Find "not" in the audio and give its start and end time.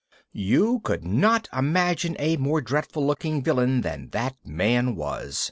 1.05-1.47